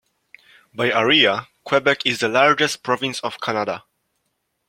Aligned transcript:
By 0.73 0.91
area, 0.91 1.47
Quebec 1.63 2.07
is 2.07 2.21
the 2.21 2.27
largest 2.27 2.81
province 2.81 3.19
of 3.19 3.39
Canada. 3.39 3.83